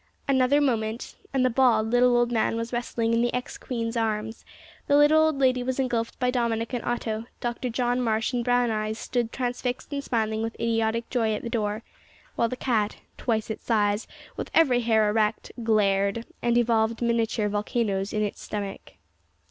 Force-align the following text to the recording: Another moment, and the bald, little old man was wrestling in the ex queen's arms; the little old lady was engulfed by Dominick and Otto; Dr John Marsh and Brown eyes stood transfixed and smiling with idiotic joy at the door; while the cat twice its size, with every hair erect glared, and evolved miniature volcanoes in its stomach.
Another 0.27 0.59
moment, 0.59 1.15
and 1.31 1.45
the 1.45 1.51
bald, 1.51 1.91
little 1.91 2.17
old 2.17 2.31
man 2.31 2.55
was 2.55 2.73
wrestling 2.73 3.13
in 3.13 3.21
the 3.21 3.31
ex 3.35 3.55
queen's 3.59 3.95
arms; 3.95 4.43
the 4.87 4.97
little 4.97 5.21
old 5.21 5.37
lady 5.37 5.61
was 5.61 5.79
engulfed 5.79 6.17
by 6.19 6.31
Dominick 6.31 6.73
and 6.73 6.83
Otto; 6.83 7.25
Dr 7.39 7.69
John 7.69 8.01
Marsh 8.01 8.33
and 8.33 8.43
Brown 8.43 8.71
eyes 8.71 8.97
stood 8.97 9.31
transfixed 9.31 9.93
and 9.93 10.03
smiling 10.03 10.41
with 10.41 10.55
idiotic 10.55 11.07
joy 11.11 11.35
at 11.35 11.43
the 11.43 11.51
door; 11.51 11.83
while 12.35 12.49
the 12.49 12.55
cat 12.57 12.95
twice 13.19 13.51
its 13.51 13.65
size, 13.65 14.07
with 14.37 14.49
every 14.55 14.79
hair 14.79 15.07
erect 15.07 15.51
glared, 15.63 16.25
and 16.41 16.57
evolved 16.57 17.03
miniature 17.03 17.47
volcanoes 17.47 18.11
in 18.11 18.23
its 18.23 18.41
stomach. 18.41 18.93